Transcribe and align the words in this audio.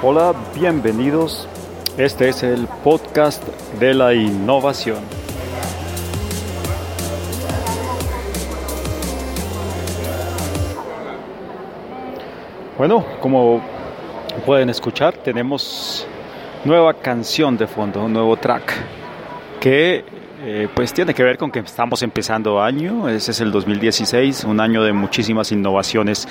Hola, 0.00 0.32
bienvenidos. 0.54 1.48
Este 1.96 2.28
es 2.28 2.44
el 2.44 2.68
podcast 2.84 3.42
de 3.80 3.94
la 3.94 4.14
innovación. 4.14 4.98
Bueno, 12.78 13.04
como 13.20 13.60
pueden 14.46 14.70
escuchar, 14.70 15.14
tenemos 15.14 16.06
nueva 16.64 16.94
canción 16.94 17.56
de 17.56 17.66
fondo, 17.66 18.04
un 18.04 18.12
nuevo 18.12 18.36
track 18.36 18.72
que 19.58 20.04
eh, 20.44 20.68
pues 20.76 20.94
tiene 20.94 21.12
que 21.12 21.24
ver 21.24 21.36
con 21.36 21.50
que 21.50 21.58
estamos 21.58 22.02
empezando 22.02 22.62
año, 22.62 23.08
ese 23.08 23.32
es 23.32 23.40
el 23.40 23.50
2016, 23.50 24.44
un 24.44 24.60
año 24.60 24.84
de 24.84 24.92
muchísimas 24.92 25.50
innovaciones 25.50 26.28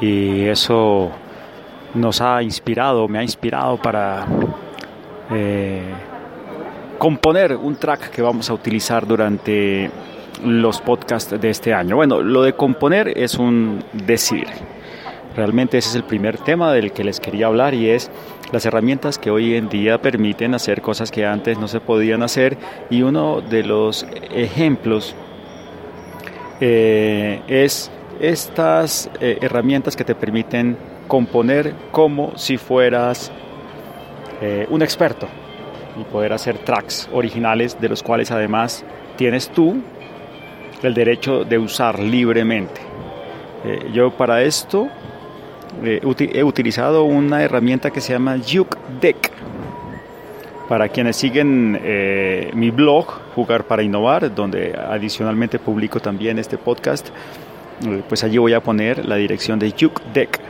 y 0.00 0.44
eso 0.44 1.10
nos 1.94 2.20
ha 2.20 2.42
inspirado, 2.42 3.08
me 3.08 3.18
ha 3.18 3.22
inspirado 3.22 3.76
para 3.76 4.26
eh, 5.30 5.82
componer 6.98 7.56
un 7.56 7.76
track 7.76 8.10
que 8.10 8.22
vamos 8.22 8.50
a 8.50 8.54
utilizar 8.54 9.06
durante 9.06 9.90
los 10.44 10.80
podcasts 10.80 11.40
de 11.40 11.50
este 11.50 11.74
año. 11.74 11.96
Bueno, 11.96 12.22
lo 12.22 12.42
de 12.42 12.54
componer 12.54 13.16
es 13.16 13.34
un 13.34 13.82
decir. 13.92 14.46
Realmente 15.36 15.78
ese 15.78 15.90
es 15.90 15.94
el 15.94 16.04
primer 16.04 16.38
tema 16.38 16.72
del 16.72 16.92
que 16.92 17.04
les 17.04 17.20
quería 17.20 17.46
hablar 17.46 17.74
y 17.74 17.88
es 17.88 18.10
las 18.52 18.66
herramientas 18.66 19.18
que 19.18 19.30
hoy 19.30 19.54
en 19.54 19.68
día 19.68 20.02
permiten 20.02 20.54
hacer 20.54 20.82
cosas 20.82 21.10
que 21.10 21.24
antes 21.24 21.58
no 21.58 21.68
se 21.68 21.80
podían 21.80 22.22
hacer 22.22 22.58
y 22.90 23.02
uno 23.02 23.40
de 23.40 23.62
los 23.62 24.06
ejemplos 24.34 25.14
eh, 26.60 27.42
es 27.46 27.92
estas 28.18 29.08
eh, 29.20 29.38
herramientas 29.40 29.96
que 29.96 30.04
te 30.04 30.14
permiten 30.14 30.76
componer 31.10 31.74
como 31.90 32.32
si 32.38 32.56
fueras 32.56 33.32
eh, 34.40 34.66
un 34.70 34.80
experto 34.80 35.26
y 36.00 36.04
poder 36.04 36.32
hacer 36.32 36.58
tracks 36.58 37.08
originales 37.12 37.80
de 37.80 37.88
los 37.88 38.02
cuales 38.02 38.30
además 38.30 38.84
tienes 39.16 39.50
tú 39.50 39.82
el 40.82 40.94
derecho 40.94 41.44
de 41.44 41.58
usar 41.58 41.98
libremente. 41.98 42.80
yo 43.92 44.10
para 44.12 44.42
esto 44.42 44.88
eh, 45.82 46.00
he 46.34 46.44
utilizado 46.44 47.04
una 47.04 47.42
herramienta 47.42 47.90
que 47.90 48.00
se 48.00 48.12
llama 48.12 48.36
Juke 48.38 48.76
Deck. 49.00 49.30
Para 50.68 50.88
quienes 50.88 51.16
siguen 51.16 51.78
eh, 51.82 52.50
mi 52.54 52.70
blog, 52.70 53.06
Jugar 53.34 53.64
para 53.64 53.82
Innovar, 53.82 54.32
donde 54.34 54.76
adicionalmente 54.76 55.58
publico 55.58 55.98
también 56.00 56.38
este 56.38 56.58
podcast, 56.58 57.08
eh, 57.86 58.02
pues 58.08 58.22
allí 58.22 58.38
voy 58.38 58.52
a 58.52 58.60
poner 58.60 59.04
la 59.04 59.16
dirección 59.16 59.58
de 59.58 59.70
Juke 59.70 60.00
Deck. 60.12 60.40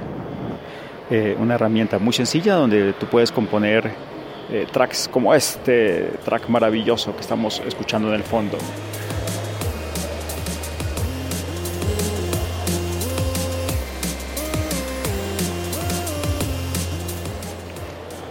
Una 1.10 1.54
herramienta 1.56 1.98
muy 1.98 2.12
sencilla 2.12 2.54
donde 2.54 2.92
tú 2.92 3.06
puedes 3.06 3.32
componer 3.32 3.90
tracks 4.72 5.08
como 5.08 5.34
este 5.34 6.12
track 6.24 6.48
maravilloso 6.48 7.14
que 7.14 7.20
estamos 7.20 7.60
escuchando 7.66 8.08
en 8.08 8.14
el 8.14 8.22
fondo. 8.22 8.58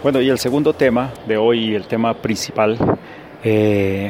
Bueno, 0.01 0.21
y 0.21 0.29
el 0.29 0.39
segundo 0.39 0.71
tema 0.71 1.11
de 1.27 1.35
hoy, 1.35 1.75
el 1.75 1.85
tema 1.85 2.13
principal, 2.13 2.77
eh, 3.43 4.09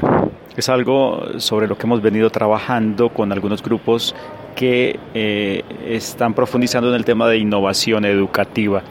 es 0.56 0.70
algo 0.70 1.39
sobre 1.39 1.67
lo 1.67 1.80
que 1.80 1.88
hemos 1.88 1.99
venido 1.99 2.30
trabajando 2.30 3.10
con 3.10 3.32
algunos 3.32 3.64
grupos 3.64 4.14
que 4.59 4.99
eh, 5.14 5.64
están 5.87 6.33
profundizando 6.33 6.89
en 6.89 6.95
el 6.95 7.05
tema 7.05 7.30
de 7.30 7.37
innovación 7.37 8.03
educativa, 8.03 8.81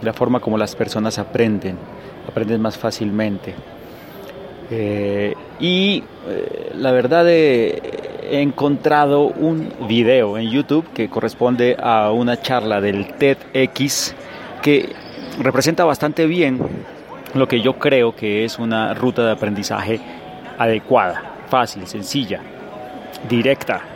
la 0.00 0.12
forma 0.12 0.38
como 0.38 0.56
las 0.56 0.76
personas 0.76 1.18
aprenden, 1.18 1.76
aprenden 2.28 2.62
más 2.62 2.78
fácilmente. 2.78 3.52
Eh, 4.70 5.34
y 5.58 6.04
la 6.76 6.92
verdad 6.92 7.28
he 7.28 8.40
encontrado 8.40 9.22
un 9.26 9.68
video 9.88 10.38
en 10.38 10.48
YouTube 10.48 10.86
que 10.94 11.08
corresponde 11.08 11.76
a 11.76 12.12
una 12.12 12.40
charla 12.40 12.80
del 12.80 13.14
TEDx 13.14 14.14
que 14.62 14.90
representa 15.40 15.84
bastante 15.84 16.26
bien 16.26 16.60
lo 17.34 17.48
que 17.48 17.60
yo 17.60 17.80
creo 17.80 18.14
que 18.14 18.44
es 18.44 18.60
una 18.60 18.94
ruta 18.94 19.26
de 19.26 19.32
aprendizaje 19.32 20.00
adecuada, 20.56 21.34
fácil, 21.48 21.84
sencilla, 21.88 22.40
directa, 23.28 23.95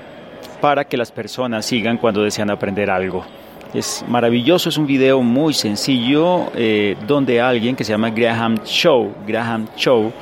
para 0.61 0.85
que 0.85 0.97
las 0.97 1.11
personas 1.11 1.67
sigan 1.67 1.97
cuando 1.99 2.23
desean 2.23 2.51
aprender 2.51 2.91
algo. 2.91 3.25
Es 3.73 4.05
maravilloso, 4.09 4.69
es 4.69 4.77
un 4.77 4.87
video 4.87 5.23
muy 5.23 5.55
sencillo 5.55 6.51
eh, 6.55 6.97
donde 7.07 7.41
alguien 7.41 7.77
que 7.77 7.85
se 7.85 7.93
llama 7.93 8.11
Graham 8.11 8.59
Show, 8.65 9.13
Graham 9.27 9.69
Show, 9.77 10.13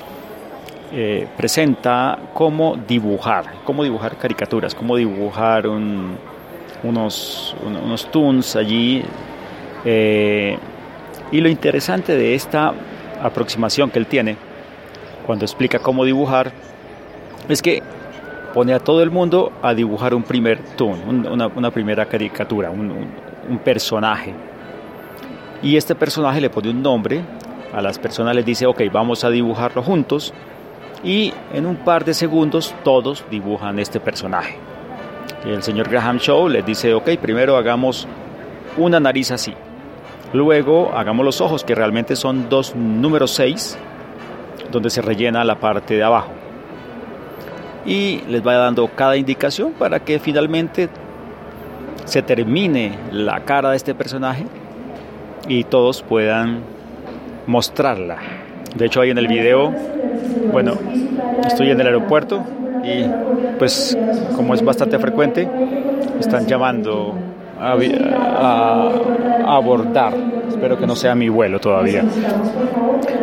eh, 0.92 1.26
presenta 1.36 2.18
cómo 2.34 2.76
dibujar, 2.76 3.44
cómo 3.64 3.84
dibujar 3.84 4.16
caricaturas, 4.16 4.74
cómo 4.74 4.96
dibujar 4.96 5.66
unos, 5.66 7.56
unos 7.64 8.10
toons 8.10 8.54
allí. 8.56 9.02
Eh, 9.84 10.58
y 11.32 11.40
lo 11.40 11.48
interesante 11.48 12.16
de 12.16 12.34
esta 12.34 12.72
aproximación 13.22 13.90
que 13.90 13.98
él 13.98 14.06
tiene, 14.06 14.36
cuando 15.26 15.44
explica 15.44 15.78
cómo 15.78 16.04
dibujar, 16.04 16.52
es 17.48 17.62
que 17.62 17.82
pone 18.58 18.74
a 18.74 18.80
todo 18.80 19.04
el 19.04 19.12
mundo 19.12 19.52
a 19.62 19.72
dibujar 19.72 20.12
un 20.14 20.24
primer 20.24 20.58
toon, 20.74 21.28
una, 21.28 21.70
primera 21.70 22.06
caricatura, 22.06 22.72
un, 22.72 23.08
personaje. 23.62 24.34
Y 25.62 25.76
este 25.76 25.94
personaje 25.94 26.40
le 26.40 26.50
pone 26.50 26.70
un 26.70 26.82
nombre, 26.82 27.22
a 27.72 27.80
las 27.80 28.00
personas 28.00 28.34
les 28.34 28.44
dice, 28.44 28.66
ok, 28.66 28.82
vamos 28.92 29.22
a 29.22 29.30
dibujarlo 29.30 29.80
juntos, 29.84 30.34
y 31.04 31.32
en 31.54 31.66
un 31.66 31.76
par 31.76 32.04
de 32.04 32.14
segundos 32.14 32.74
todos 32.82 33.24
dibujan 33.30 33.78
este 33.78 34.00
personaje. 34.00 34.56
El 35.46 35.62
señor 35.62 35.88
Graham 35.88 36.18
Shaw 36.18 36.48
les 36.48 36.66
dice, 36.66 36.94
ok, 36.94 37.10
primero 37.22 37.56
hagamos 37.56 38.08
una 38.76 38.98
nariz 38.98 39.30
así, 39.30 39.54
Luego 40.32 40.90
hagamos 40.96 41.24
los 41.24 41.40
ojos, 41.40 41.62
que 41.62 41.76
realmente 41.76 42.16
son 42.16 42.48
dos 42.48 42.74
números 42.74 43.30
6, 43.34 43.78
donde 44.72 44.90
se 44.90 45.00
rellena 45.00 45.44
la 45.44 45.60
parte 45.60 45.94
de 45.94 46.02
abajo. 46.02 46.37
Y 47.88 48.20
les 48.28 48.46
va 48.46 48.54
dando 48.54 48.86
cada 48.88 49.16
indicación 49.16 49.72
para 49.72 50.00
que 50.00 50.18
finalmente 50.18 50.90
se 52.04 52.22
termine 52.22 52.92
la 53.10 53.40
cara 53.40 53.70
de 53.70 53.76
este 53.76 53.94
personaje 53.94 54.44
y 55.48 55.64
todos 55.64 56.02
puedan 56.02 56.60
mostrarla. 57.46 58.18
De 58.76 58.86
hecho, 58.86 59.00
ahí 59.00 59.10
en 59.10 59.18
el 59.18 59.26
video, 59.26 59.74
bueno, 60.52 60.74
estoy 61.46 61.70
en 61.70 61.80
el 61.80 61.86
aeropuerto 61.86 62.44
y 62.84 63.04
pues 63.58 63.96
como 64.36 64.54
es 64.54 64.62
bastante 64.62 64.98
frecuente, 64.98 65.48
están 66.20 66.46
llamando 66.46 67.14
a, 67.58 68.92
abordar. 69.46 70.12
Espero 70.58 70.76
que 70.76 70.88
no 70.88 70.96
sea 70.96 71.14
mi 71.14 71.28
vuelo 71.28 71.60
todavía. 71.60 72.04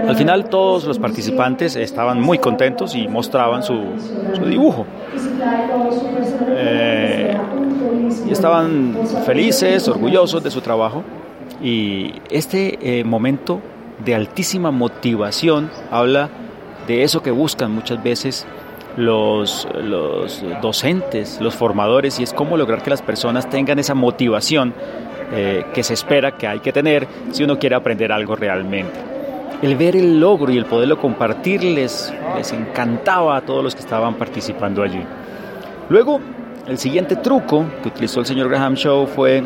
Al 0.08 0.16
final 0.16 0.48
todos 0.48 0.86
los 0.86 1.00
participantes 1.00 1.76
estaban 1.76 2.22
muy 2.22 2.38
contentos 2.38 2.96
y 2.96 3.10
mostraban 3.10 3.62
su, 3.62 3.78
dibujo. 4.48 4.86
Eh, 6.48 7.38
y 8.26 8.32
estaban 8.32 8.96
felices, 9.26 9.86
orgullosos 9.90 10.46
de 10.46 10.50
su 10.50 10.62
trabajo. 10.62 11.04
Y 11.62 12.14
este 12.30 13.00
eh, 13.00 13.04
momento 13.04 13.60
de 14.06 14.16
altísima 14.16 14.72
motivación 14.72 15.70
habla 15.92 16.30
de 16.88 17.04
eso 17.04 17.22
que 17.22 17.32
buscan 17.32 17.70
muchas 17.70 18.02
veces 18.02 18.48
los, 18.98 19.68
los 19.82 20.44
docentes, 20.62 21.40
los 21.42 21.56
formadores, 21.56 22.20
y 22.20 22.24
es 22.24 22.34
cómo 22.34 22.58
lograr 22.58 22.82
que 22.82 22.90
las 22.90 23.02
personas 23.02 23.50
tengan 23.50 23.80
esa 23.80 23.94
motivación 23.94 24.74
eh, 25.34 25.66
que 25.74 25.84
se 25.84 25.94
espera 25.94 26.38
que 26.38 26.48
hay 26.48 26.60
que 26.60 26.72
tener 26.72 27.08
si 27.32 27.44
uno 27.44 27.58
quiere 27.58 27.76
aprender 27.76 28.12
algo 28.12 28.36
realmente. 28.36 28.94
El 29.62 29.76
ver 29.76 29.96
el 29.96 30.20
logro 30.20 30.52
y 30.52 30.58
el 30.58 30.66
poderlo 30.66 31.00
compartirles 31.00 32.14
les 32.38 32.52
encantaba 32.52 33.38
a 33.38 33.42
todos 33.42 33.64
los 33.64 33.74
que 33.74 33.82
estaban 33.82 34.16
participando 34.16 34.84
allí. 34.84 35.02
Luego, 35.90 36.20
el 36.68 36.78
siguiente 36.78 37.16
truco 37.16 37.66
que 37.82 37.90
utilizó 37.90 38.20
el 38.20 38.26
señor 38.26 38.50
Graham 38.50 38.76
Show 38.76 39.08
fue 39.08 39.44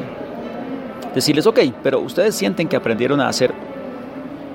decirles, 1.14 1.48
ok, 1.48 1.60
pero 1.84 2.00
ustedes 2.00 2.36
sienten 2.36 2.68
que 2.68 2.76
aprendieron 2.76 3.22
a 3.22 3.28
hacer 3.28 3.54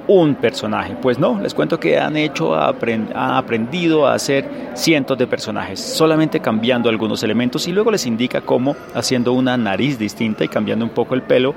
un 0.07 0.35
personaje. 0.35 0.97
Pues 1.01 1.19
no, 1.19 1.41
les 1.41 1.55
cuento 1.55 1.79
que 1.81 1.99
han 1.99 2.17
hecho, 2.17 2.55
han 2.55 3.09
aprendido 3.15 4.07
a 4.07 4.15
hacer 4.15 4.49
cientos 4.75 5.17
de 5.19 5.27
personajes, 5.27 5.81
solamente 5.81 6.41
cambiando 6.41 6.89
algunos 6.89 7.23
elementos 7.23 7.67
y 7.69 7.73
luego 7.73 7.91
les 7.91 8.07
indica 8.07 8.41
cómo, 8.41 8.77
haciendo 8.95 9.33
una 9.33 9.57
nariz 9.57 9.99
distinta 9.99 10.45
y 10.45 10.49
cambiando 10.49 10.85
un 10.85 10.91
poco 10.91 11.15
el 11.15 11.23
pelo, 11.23 11.55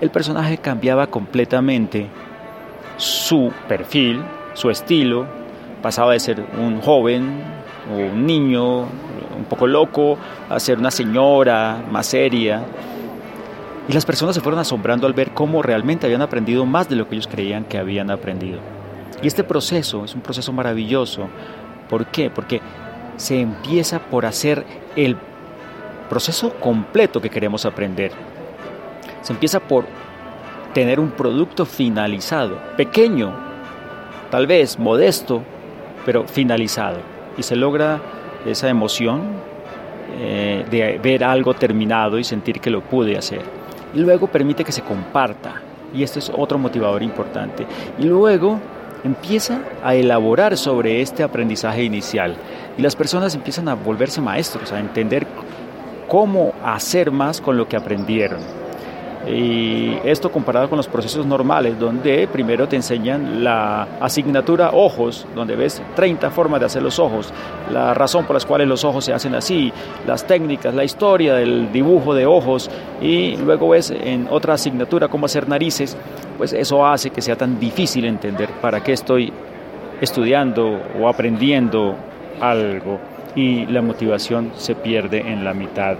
el 0.00 0.10
personaje 0.10 0.58
cambiaba 0.58 1.06
completamente 1.06 2.06
su 2.96 3.52
perfil, 3.68 4.22
su 4.54 4.70
estilo, 4.70 5.26
pasaba 5.82 6.12
de 6.12 6.20
ser 6.20 6.44
un 6.58 6.80
joven 6.80 7.42
o 7.92 7.98
un 7.98 8.26
niño 8.26 8.80
un 8.80 9.44
poco 9.48 9.66
loco 9.66 10.18
a 10.48 10.58
ser 10.58 10.78
una 10.78 10.90
señora 10.90 11.82
más 11.90 12.06
seria 12.06 12.62
Y 13.88 13.92
las 13.92 14.04
personas 14.04 14.34
se 14.34 14.40
fueron 14.40 14.58
asombrando 14.58 15.06
al 15.06 15.12
ver 15.12 15.30
cómo 15.30 15.62
realmente 15.62 16.06
habían 16.06 16.22
aprendido 16.22 16.66
más 16.66 16.88
de 16.88 16.96
lo 16.96 17.08
que 17.08 17.14
ellos 17.14 17.28
creían 17.28 17.64
que 17.64 17.78
habían 17.78 18.10
aprendido. 18.10 18.58
Y 19.22 19.26
este 19.28 19.44
proceso 19.44 20.04
es 20.04 20.14
un 20.14 20.20
proceso 20.20 20.52
maravilloso. 20.52 21.28
¿Por 21.88 22.06
qué? 22.06 22.28
Porque 22.28 22.60
se 23.16 23.40
empieza 23.40 24.00
por 24.00 24.26
hacer 24.26 24.64
el 24.96 25.16
proceso 26.10 26.54
completo 26.54 27.20
que 27.20 27.30
queremos 27.30 27.64
aprender. 27.64 28.10
Se 29.22 29.32
empieza 29.32 29.60
por 29.60 29.86
tener 30.74 31.00
un 31.00 31.10
producto 31.12 31.64
finalizado, 31.64 32.58
pequeño, 32.76 33.32
tal 34.30 34.46
vez 34.46 34.78
modesto, 34.78 35.42
pero 36.04 36.24
finalizado. 36.26 36.98
Y 37.38 37.42
se 37.42 37.56
logra 37.56 38.00
esa 38.44 38.68
emoción 38.68 39.22
eh, 40.18 40.64
de 40.70 40.98
ver 40.98 41.24
algo 41.24 41.54
terminado 41.54 42.18
y 42.18 42.24
sentir 42.24 42.60
que 42.60 42.70
lo 42.70 42.82
pude 42.82 43.16
hacer. 43.16 43.55
Y 43.96 43.98
luego 43.98 44.26
permite 44.26 44.62
que 44.62 44.72
se 44.72 44.82
comparta. 44.82 45.54
Y 45.94 46.02
esto 46.02 46.18
es 46.18 46.30
otro 46.36 46.58
motivador 46.58 47.02
importante. 47.02 47.66
Y 47.98 48.02
luego 48.02 48.60
empieza 49.02 49.60
a 49.82 49.94
elaborar 49.94 50.58
sobre 50.58 51.00
este 51.00 51.22
aprendizaje 51.22 51.82
inicial. 51.82 52.36
Y 52.76 52.82
las 52.82 52.94
personas 52.94 53.34
empiezan 53.34 53.70
a 53.70 53.74
volverse 53.74 54.20
maestros, 54.20 54.70
a 54.70 54.80
entender 54.80 55.26
cómo 56.08 56.52
hacer 56.62 57.10
más 57.10 57.40
con 57.40 57.56
lo 57.56 57.68
que 57.68 57.76
aprendieron. 57.78 58.40
Y 59.26 59.98
esto 60.04 60.30
comparado 60.30 60.68
con 60.68 60.76
los 60.76 60.86
procesos 60.86 61.26
normales, 61.26 61.78
donde 61.78 62.28
primero 62.28 62.68
te 62.68 62.76
enseñan 62.76 63.42
la 63.42 63.98
asignatura 64.00 64.70
ojos, 64.72 65.26
donde 65.34 65.56
ves 65.56 65.82
30 65.96 66.30
formas 66.30 66.60
de 66.60 66.66
hacer 66.66 66.82
los 66.82 66.98
ojos, 67.00 67.32
la 67.72 67.92
razón 67.92 68.24
por 68.24 68.34
las 68.34 68.46
cuales 68.46 68.68
los 68.68 68.84
ojos 68.84 69.04
se 69.04 69.12
hacen 69.12 69.34
así, 69.34 69.72
las 70.06 70.26
técnicas, 70.26 70.74
la 70.74 70.84
historia 70.84 71.34
del 71.34 71.72
dibujo 71.72 72.14
de 72.14 72.24
ojos, 72.24 72.70
y 73.00 73.36
luego 73.36 73.70
ves 73.70 73.90
en 73.90 74.28
otra 74.30 74.54
asignatura 74.54 75.08
cómo 75.08 75.26
hacer 75.26 75.48
narices, 75.48 75.96
pues 76.38 76.52
eso 76.52 76.86
hace 76.86 77.10
que 77.10 77.20
sea 77.20 77.36
tan 77.36 77.58
difícil 77.58 78.04
entender 78.04 78.50
para 78.60 78.82
qué 78.82 78.92
estoy 78.92 79.32
estudiando 80.00 80.80
o 81.00 81.08
aprendiendo 81.08 81.96
algo 82.40 83.00
y 83.34 83.66
la 83.66 83.82
motivación 83.82 84.52
se 84.56 84.74
pierde 84.74 85.20
en 85.20 85.44
la 85.44 85.52
mitad. 85.52 85.96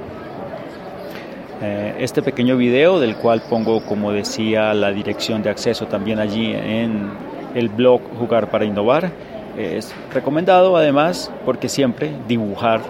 Eh, 1.62 1.94
este 2.00 2.20
pequeño 2.20 2.56
video 2.56 3.00
del 3.00 3.16
cual 3.16 3.42
pongo, 3.48 3.84
como 3.84 4.12
decía, 4.12 4.74
la 4.74 4.92
dirección 4.92 5.42
de 5.42 5.50
acceso 5.50 5.86
también 5.86 6.18
allí 6.18 6.52
en 6.52 7.08
el 7.54 7.70
blog 7.70 8.02
Jugar 8.18 8.50
para 8.50 8.66
Innovar, 8.66 9.10
es 9.56 9.94
recomendado 10.12 10.76
además 10.76 11.30
porque 11.46 11.70
siempre 11.70 12.12
dibujar 12.28 12.80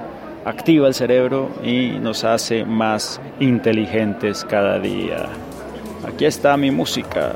activa 0.45 0.89
el 0.89 0.95
cerebro 0.95 1.51
y 1.63 1.91
nos 2.01 2.25
hace 2.25 2.65
más 2.65 3.21
inteligentes 3.39 4.45
cada 4.45 4.79
día. 4.79 5.27
Aquí 6.07 6.25
está 6.25 6.57
mi 6.57 6.71
música. 6.71 7.33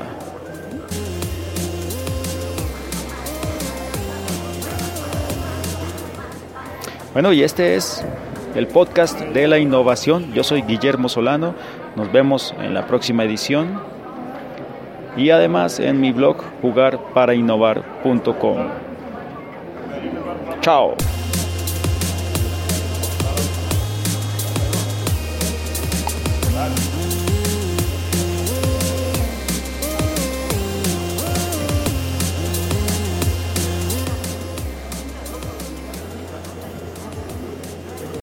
Bueno, 7.13 7.33
y 7.33 7.43
este 7.43 7.75
es 7.75 8.05
el 8.55 8.67
podcast 8.67 9.19
de 9.19 9.47
la 9.47 9.57
innovación. 9.59 10.33
Yo 10.33 10.43
soy 10.43 10.61
Guillermo 10.61 11.09
Solano. 11.09 11.55
Nos 11.95 12.11
vemos 12.11 12.53
en 12.59 12.73
la 12.73 12.87
próxima 12.87 13.23
edición. 13.23 13.81
Y 15.17 15.29
además 15.29 15.79
en 15.79 15.99
mi 15.99 16.11
blog 16.11 16.37
jugarparainnovar.com. 16.61 18.57
Chao. 20.61 20.95